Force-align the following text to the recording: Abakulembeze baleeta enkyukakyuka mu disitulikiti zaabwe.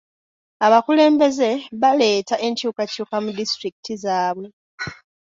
Abakulembeze 0.65 1.49
baleeta 1.81 2.35
enkyukakyuka 2.47 3.15
mu 3.23 3.29
disitulikiti 3.37 3.93
zaabwe. 4.03 4.47